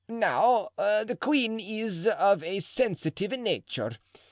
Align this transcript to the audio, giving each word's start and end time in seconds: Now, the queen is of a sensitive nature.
Now, 0.07 0.71
the 0.79 1.15
queen 1.21 1.59
is 1.59 2.07
of 2.07 2.41
a 2.41 2.59
sensitive 2.59 3.33
nature. 3.33 3.97